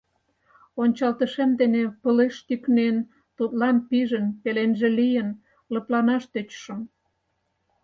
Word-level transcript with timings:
Ончалтышем 0.81 1.51
дене 1.61 1.81
пылеш 2.01 2.35
тӱкнен, 2.47 2.95
тудлан 3.37 3.77
пижын, 3.89 4.25
пеленже 4.41 4.89
лийын, 4.99 5.29
лыпланаш 5.73 6.23
тӧчышым. 6.31 6.79